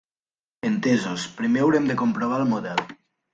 Entesos, 0.69 1.25
primer 1.41 1.67
haurem 1.67 1.87
de 1.91 1.99
comprovar 2.01 2.41
el 2.47 2.51
model. 2.55 2.83